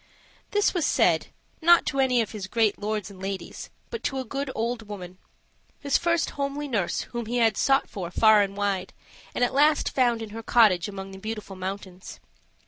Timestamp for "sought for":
7.55-8.09